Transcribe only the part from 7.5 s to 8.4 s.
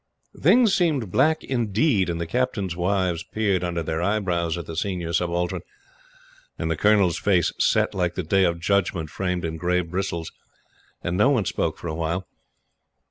set like the